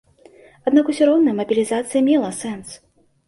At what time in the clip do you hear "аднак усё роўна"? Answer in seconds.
0.69-1.35